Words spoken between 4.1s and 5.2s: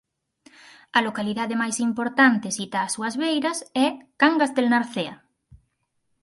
Cangas del Narcea.